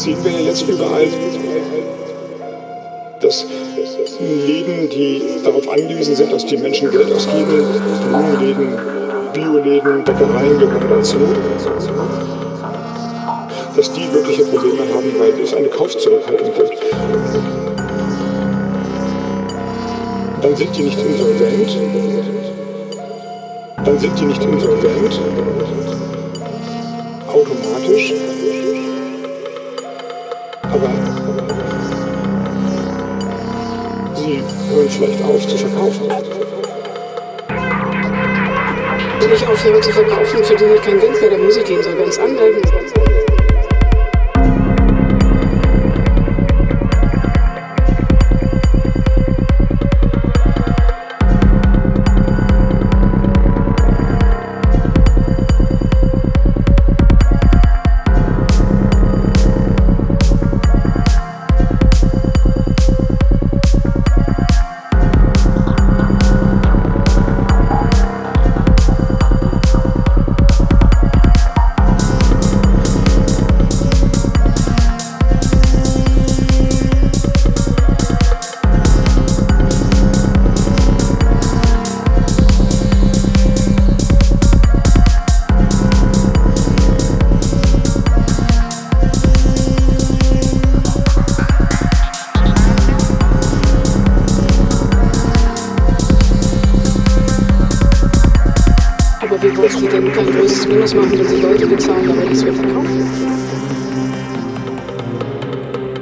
das 0.00 0.06
sehen 0.06 0.24
wir 0.24 0.32
ja 0.32 0.38
jetzt 0.38 0.66
überall, 0.66 1.06
dass 3.20 3.44
Läden, 4.18 4.88
die 4.88 5.22
darauf 5.44 5.68
angewiesen 5.68 6.16
sind, 6.16 6.32
dass 6.32 6.46
die 6.46 6.56
Menschen 6.56 6.90
Geld 6.90 7.12
ausgeben, 7.12 7.66
Blumenläden, 8.10 8.78
Bioläden, 9.34 10.02
Bäckereien 10.02 10.58
gehören 10.58 10.88
dazu, 10.88 11.18
dass 13.76 13.92
die 13.92 14.10
wirkliche 14.10 14.44
Probleme 14.44 14.84
haben, 14.94 15.14
weil 15.18 15.38
es 15.38 15.52
eine 15.52 15.68
Kaufzurückhaltung 15.68 16.48
gibt. 16.54 16.82
Dann 20.40 20.56
sind 20.56 20.76
die 20.78 20.82
nicht 20.82 20.98
insolvent. 20.98 21.78
Dann 23.84 23.98
sind 23.98 24.18
die 24.18 24.24
nicht 24.24 24.42
insolvent. 24.42 25.20
Automatisch. 27.28 28.14
Hören 34.70 34.88
vielleicht 34.88 35.22
auf 35.22 35.46
zu 35.46 35.56
verkaufen. 35.56 36.08
Wenn 39.20 39.32
ich 39.32 39.46
aufhöre 39.46 39.80
zu 39.80 39.92
verkaufen, 39.92 40.44
verdiene 40.44 40.74
ich 40.74 40.82
kein 40.82 41.00
Geld 41.00 41.20
mehr, 41.20 41.30
dann 41.30 41.44
muss 41.44 41.56
ich 41.56 41.64
die 41.64 41.74
Insolvenz 41.74 42.18
anmelden. 42.18 43.29
Minus 99.42 100.94
machen, 100.94 101.18
wenn 101.18 101.26
sie 101.26 101.40
Leute 101.40 101.66
bezahlen, 101.66 102.08
damit 102.08 102.30
es 102.30 102.44
wir 102.44 102.52
verkaufen. 102.52 103.08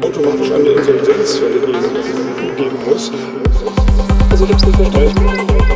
Automatisch 0.00 0.50
eine 0.52 0.68
Insolvenzfälle 0.70 1.60
geben 2.56 2.72
muss. 2.88 3.12
Also 4.30 4.46
gibt 4.46 4.60
es 4.60 4.66
nicht 4.66 4.76
verstanden. 4.76 5.75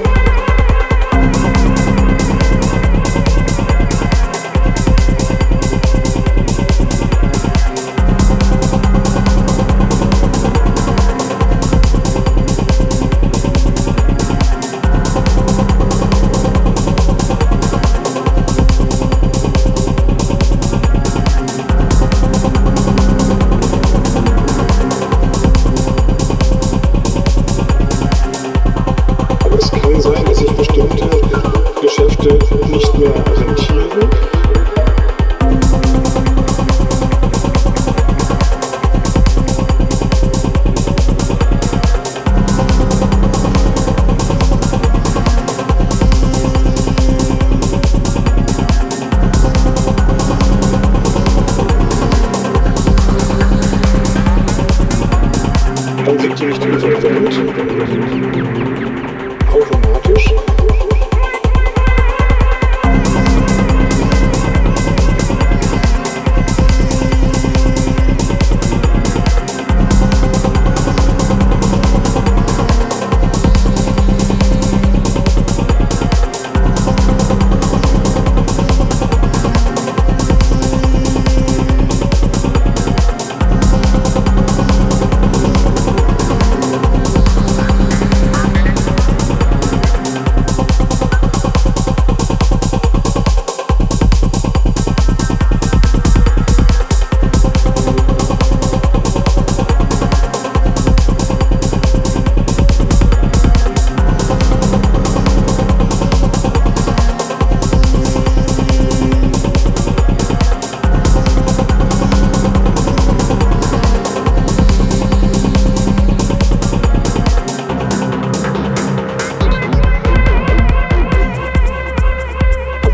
Konflikte 32.30 32.68
nicht 32.68 32.94
gelöst 32.94 33.00
werden. 33.00 33.30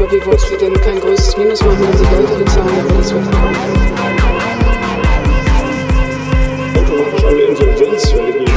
Aber 0.06 0.15
wie 0.15 0.25
wolltest 0.25 0.53
du 0.53 0.56
denn 0.56 0.72
kein 0.83 1.00
größtes 1.00 1.37
Minus 1.37 1.61
machen, 1.65 1.81
wenn 1.81 1.99
sie 1.99 2.05
Leute 2.05 2.44
bezahlen, 2.44 2.77
damit 2.77 3.00
es 3.00 3.11
verkauft? 3.11 3.34
Automatisch 6.77 7.25
eine 7.25 7.41
Insolvenz, 7.41 8.15
wenn 8.15 8.28
ich 8.28 8.34
nicht 8.39 8.53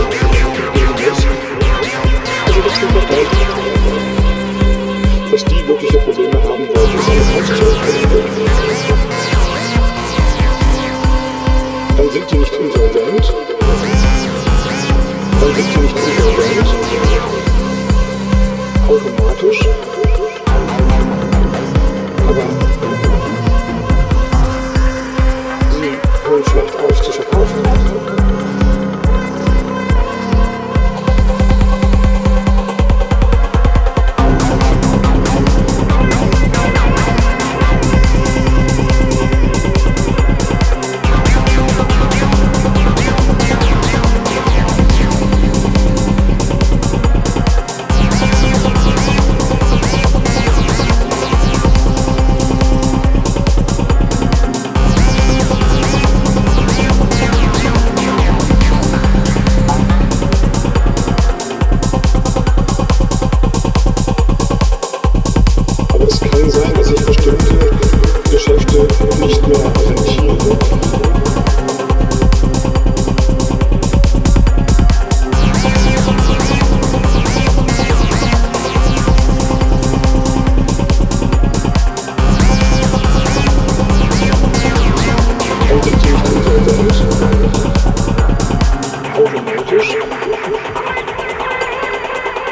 Also 2.45 2.59
das 2.61 2.79
sind 2.79 2.91
doch 2.93 3.09
Leute, 3.09 3.37
dass 5.31 5.43
die 5.45 5.67
wirkliche 5.67 5.97
Probleme 5.97 6.43
haben, 6.43 6.67
weil 6.71 6.85
sie 6.85 6.97
es 6.97 7.07
alles 7.09 7.49
Dann 11.97 12.09
sind 12.11 12.31
die 12.31 12.37
nicht 12.37 12.53
insolvent. 12.53 13.33
Dann 15.41 15.55
sind 15.55 15.67
die 15.73 15.79
nicht 15.79 15.97
insolvent. 15.97 16.69
Automatisch. 18.87 20.08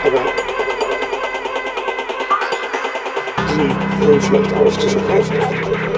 About. 0.04 0.28
Sie, 3.56 3.70
vielleicht 4.00 4.54
auf 4.54 4.78
zu 4.78 4.90
verkaufen. 4.90 5.97